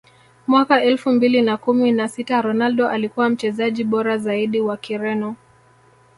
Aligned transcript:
mwaka 0.47 0.81
elfu 0.83 1.11
mbili 1.11 1.41
na 1.41 1.57
kumi 1.57 1.91
na 1.91 2.09
sita 2.09 2.41
Ronaldo 2.41 2.89
alikuwa 2.89 3.29
Mchezaji 3.29 3.83
bora 3.83 4.17
zaidi 4.17 4.61
wa 4.61 4.77
Kireno 4.77 5.35